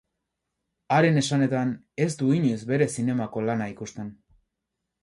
Haren 0.95 1.21
esanetan, 1.21 1.75
ez 2.07 2.09
du 2.23 2.33
inoiz 2.39 2.59
bere 2.73 2.89
zinemako 2.97 3.47
lana 3.51 3.71
ikusten. 3.77 4.15